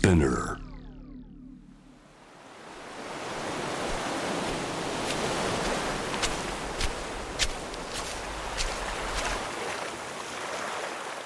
[0.00, 0.56] Spinner.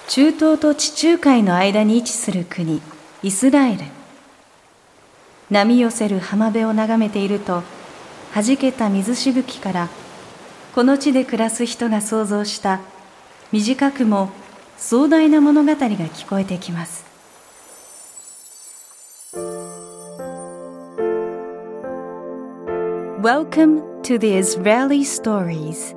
[0.09, 2.83] 中東と地中海の間に位置する国
[3.23, 3.85] イスラエル
[5.51, 7.63] 波寄せる浜辺を眺めていると
[8.35, 9.89] 弾けた水しぶきから
[10.75, 12.81] この地で暮らす人が想像した
[13.53, 14.31] 短くも
[14.77, 17.14] 壮大な物語が聞こえてきます
[23.25, 25.97] Welcome to the Israeli Stories.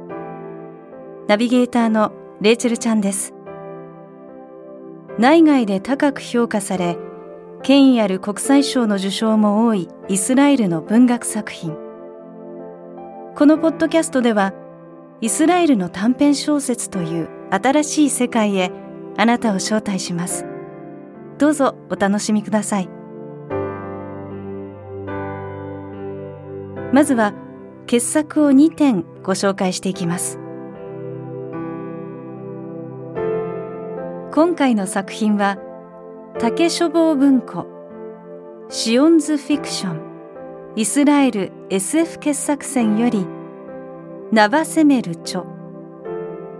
[1.28, 3.34] ナビゲーターのレイチェルちゃんです。
[5.20, 6.98] 内外で高く評価され
[7.64, 11.76] 権威ある国際賞の受賞も多いイスラエルの文学作品。
[13.36, 14.54] このポッドキャストでは
[15.20, 18.72] イスラエルの短編小説という新しい世界へ
[19.18, 20.46] あなたを招待します。
[21.40, 22.97] どうぞお楽しみください。
[26.94, 27.34] まずは
[27.86, 30.40] 傑作を2点ご紹介していきます。
[34.34, 35.58] 今回の作品は
[36.38, 37.66] 竹書房文庫
[38.70, 43.26] シオンズフィクションイスラエル SF 傑作選より
[44.32, 45.44] ナバセメル著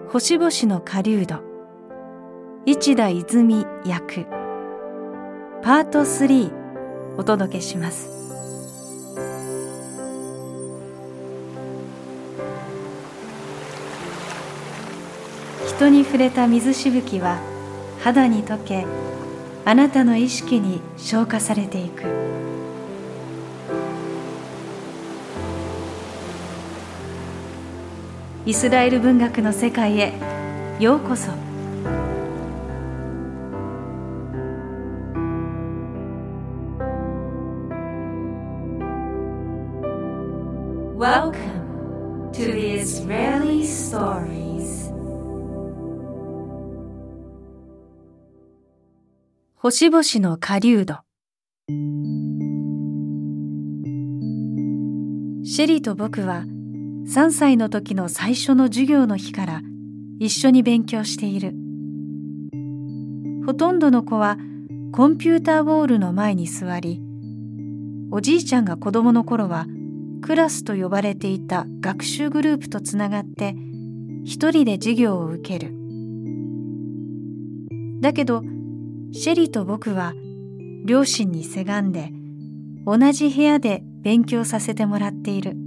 [0.10, 1.44] 星々の狩人
[2.66, 4.26] 市田泉役
[5.62, 8.17] パート3お届けします。
[15.78, 17.40] 人に触れた水しぶきは
[18.02, 18.88] 肌に溶け
[19.64, 22.02] あなたの意識に消化されていく。
[28.48, 30.14] イスラエル文学の世界へ
[30.80, 31.30] ようこそ。
[40.98, 44.97] Welcome to the Israeli Stories.
[49.60, 51.00] 星々の狩人。
[55.44, 56.44] シェリーと僕は
[57.08, 59.62] 3歳の時の最初の授業の日から
[60.20, 61.56] 一緒に勉強している。
[63.48, 64.38] ほとんどの子は
[64.92, 67.02] コンピューターウォールの前に座り
[68.12, 69.66] おじいちゃんが子供の頃は
[70.22, 73.56] クラスと呼ばれていた学習グループとつながって
[74.24, 75.74] 一人で授業を受ける。
[78.02, 78.44] だけど
[79.20, 80.14] シェリと僕は
[80.86, 82.12] 両親にせがんで
[82.86, 85.58] 同じ部屋で勉強させてもらっている。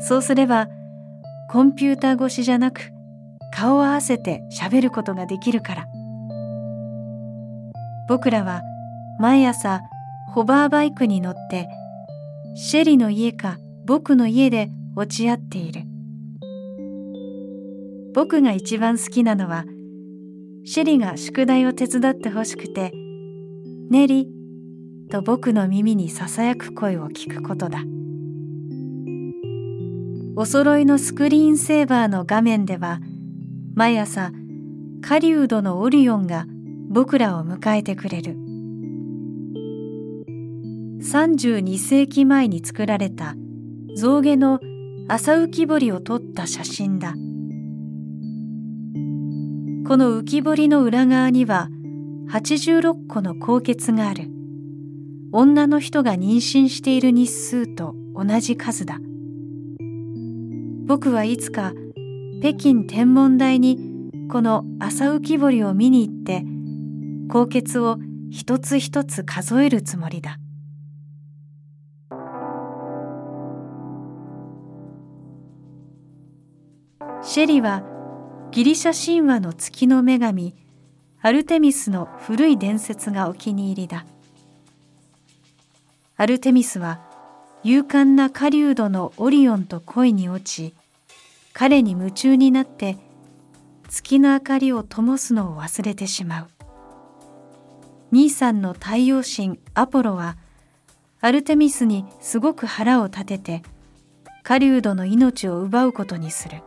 [0.00, 0.68] そうすれば
[1.48, 2.90] コンピューター越しじゃなく
[3.54, 5.86] 顔を合わせて喋ることができるから。
[8.08, 8.62] 僕らは
[9.20, 9.80] 毎朝
[10.34, 11.68] ホバーバイクに乗って
[12.56, 15.82] シェリの家か僕の家で落ち合っている。
[18.12, 19.64] 僕が一番好きなのは
[20.68, 22.92] シェリが宿題を手伝ってほしくて
[23.88, 24.28] 「ネリ」
[25.08, 27.84] と僕の耳にささやく声を聞くことだ。
[30.34, 33.00] お揃いのスクリーンセーバーの画面では
[33.76, 34.32] 毎朝
[35.02, 36.46] 狩人のオリオンが
[36.88, 38.36] 僕らを迎えてくれる。
[41.00, 43.36] 32世紀前に作られた
[43.94, 44.58] 象牙の
[45.06, 47.14] 朝浮き彫りを撮った写真だ。
[49.86, 51.68] この浮き彫りの裏側には
[52.28, 54.28] 86個の高血がある。
[55.30, 58.98] 女の人が妊娠している日数と同じ数だ。
[60.86, 61.72] 僕はいつか
[62.40, 63.78] 北京天文台に
[64.28, 66.44] この朝浮き彫りを見に行って
[67.28, 67.98] 高血を
[68.28, 70.40] 一つ一つ数えるつもりだ。
[77.22, 77.84] シェリは
[78.50, 80.54] ギリシャ神話の月の女神
[81.20, 84.06] アルテミスの古い伝説がお気に入りだ。
[86.16, 87.00] アルテミスは
[87.64, 90.74] 勇敢な狩人のオリオンと恋に落ち
[91.52, 92.96] 彼に夢中になって
[93.88, 96.46] 月の明かりを灯すのを忘れてしまう。
[98.12, 100.36] 兄さんの太陽神アポロは
[101.20, 103.62] アルテミスにすごく腹を立てて
[104.42, 106.62] 狩人の命を奪うことにする。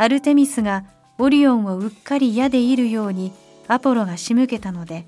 [0.00, 0.84] アルテミスが
[1.18, 3.32] オリオンをうっかり矢で射るように
[3.66, 5.04] アポロが仕向けたので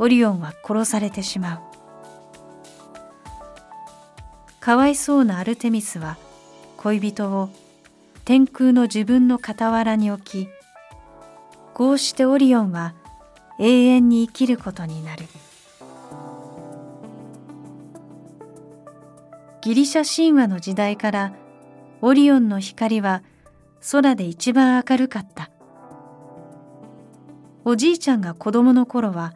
[0.00, 1.60] オリオンは殺されてしまう。
[4.60, 6.18] かわいそうなアルテミスは
[6.76, 7.50] 恋人を
[8.24, 10.48] 天空の自分の傍らに置き
[11.72, 12.94] こうしてオリオンは
[13.60, 15.24] 永遠に生きることになる。
[19.60, 21.32] ギリシャ神話の時代から
[22.00, 23.22] オリオンの光は
[23.80, 25.50] 空で一番明るかった。
[27.64, 29.34] おじいちゃんが子供の頃は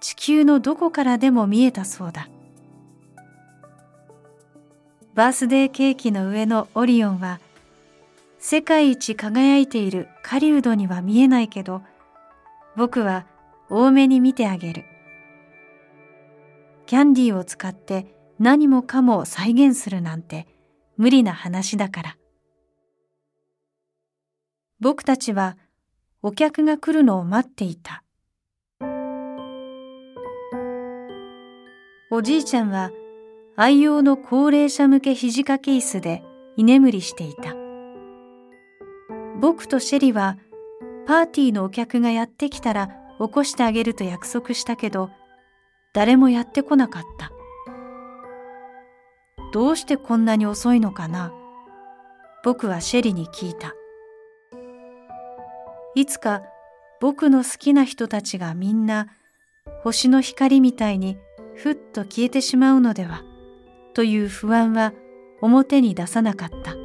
[0.00, 2.28] 地球のどこからでも見えたそうだ。
[5.14, 7.40] バースデーケーキの上のオリオンは
[8.38, 11.82] 世界一輝いている狩人には見えないけど
[12.76, 13.26] 僕は
[13.68, 14.84] 多めに見てあげる。
[16.86, 20.48] キャンディーを使って何もかも再現するなんて
[20.96, 22.16] 無理な話だから。
[24.80, 25.58] 僕たちは
[26.22, 28.02] お客が来るのを待っていた。
[32.10, 32.90] おじいちゃんは
[33.56, 36.22] 愛用の高齢者向け肘掛け椅子で
[36.56, 37.54] 居眠りしていた。
[39.38, 40.38] 僕とシェリは
[41.06, 42.88] パーティーのお客がやってきたら
[43.18, 45.10] 起こしてあげると約束したけど
[45.92, 47.30] 誰もやってこなかった。
[49.52, 51.34] どうしてこんなに遅いのかな？
[52.44, 53.74] 僕はシェリに聞いた。
[55.94, 56.42] いつか
[57.00, 59.08] 僕の好きな人たちがみんな
[59.82, 61.18] 星の光みたいに
[61.56, 63.22] ふっと消えてしまうのでは
[63.94, 64.92] という不安は
[65.40, 66.76] 表に出さなかった。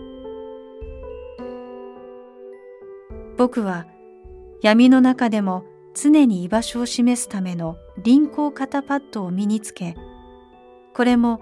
[3.37, 3.85] 僕は
[4.61, 9.95] 闇の中でも常に居場所を示すための輪光肩パッドを身につけ
[10.93, 11.41] これも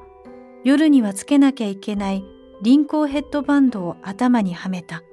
[0.63, 2.23] 夜にはつけなきゃいけない
[2.61, 5.03] 輪光ヘッドバンドを頭にはめた。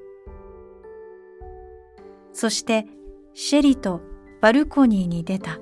[2.33, 2.87] そして
[3.35, 4.01] シェリと
[4.41, 5.59] バルコニーに出た。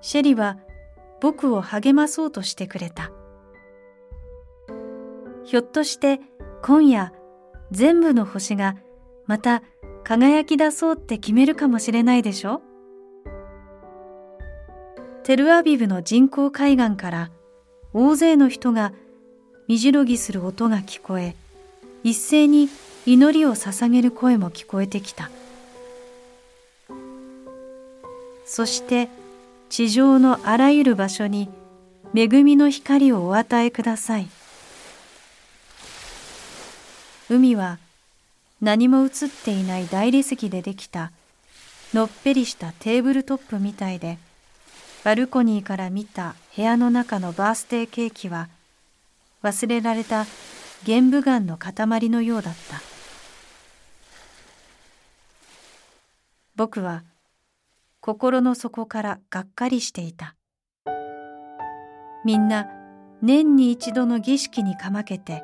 [0.00, 0.58] シェリは
[1.20, 3.12] 僕を励まそうとしてくれた。
[5.44, 6.20] ひょっとして
[6.62, 7.12] 今夜
[7.70, 8.76] 全部の星が
[9.26, 9.62] また
[10.04, 12.62] 輝き出そうって決めるかもしれないでしょ？
[15.22, 17.30] テルアビブの人工海岸から
[17.92, 18.92] 大勢の人が
[19.68, 21.36] みじろぎする音が聞こえ
[22.02, 22.68] 一斉に
[23.04, 25.30] 祈りを捧げる声も聞こえてきた。
[28.44, 29.08] そして
[29.70, 31.48] 地上のあらゆる場所に
[32.14, 34.28] 恵みの光をお与えください。
[37.30, 37.78] 海は
[38.60, 39.10] 何も映っ
[39.44, 41.10] ていない大理石でできた
[41.94, 44.18] のっぺりしたテーブルトップみたいで
[45.02, 48.48] バルコニーから見た部屋の中のバースデーケーキは
[49.42, 50.26] 忘れられた
[50.84, 51.74] 玄武岩の塊
[52.10, 52.91] のようだった。
[56.54, 57.04] 僕は
[58.00, 60.36] 心の底からがっかりしていた。
[62.24, 62.66] みんな
[63.22, 65.42] 年に一度の儀式にかまけて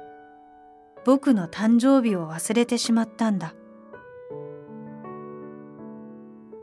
[1.05, 3.55] 僕の誕生日を忘れてしまったんだ。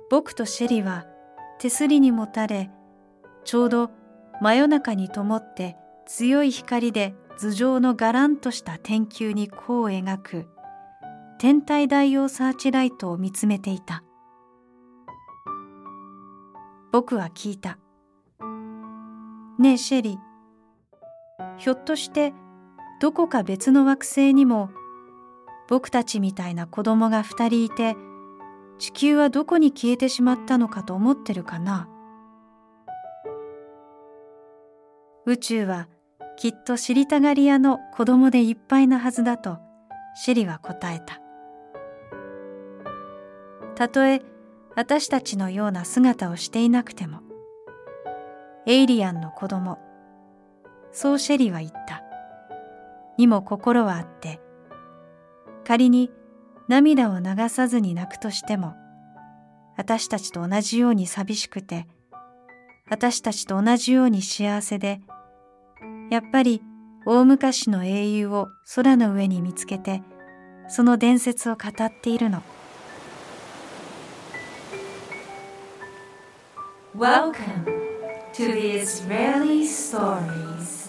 [0.10, 1.06] 僕とシェリは
[1.60, 2.70] 手すりにもたれ
[3.44, 3.90] ちょうど
[4.42, 5.76] 真夜中に灯って
[6.06, 10.48] 強い光で頭上のがらんとした天球に弧を描く
[11.40, 14.05] 天体大用サーチライトを見つめていた。
[16.96, 17.78] 僕は聞いた。
[19.60, 21.58] ねえシェリー。
[21.58, 22.34] ひょっとして
[23.02, 24.70] どこか別の惑星にも
[25.68, 27.98] 僕たちみたいな子供が二人いて
[28.80, 31.90] 地球はどこに消えてしまったのかと思ってるかな？
[35.26, 35.90] 宇宙は
[36.38, 39.58] きっと知りたがり屋の子供でいっぱいなはずだと
[40.16, 41.20] シェリは答えた。
[43.76, 44.22] たとえ
[44.76, 47.22] 私たちのような姿をしていなくても。
[48.68, 49.78] エイリアンの子供。
[50.92, 52.04] そうシェリは言った。
[53.18, 54.42] にも心はあって。
[55.66, 56.12] 仮に
[56.68, 58.76] 涙を流さずに泣くとしても
[59.78, 61.88] 私たちと同じように寂しくて
[62.90, 65.02] 私たちと同じように幸せで
[66.10, 66.62] やっぱり
[67.06, 70.02] 大昔の英雄を空の上に見つけて
[70.68, 72.42] その伝説を語っているの。
[76.96, 77.66] Welcome
[78.32, 80.85] to the Israeli Stories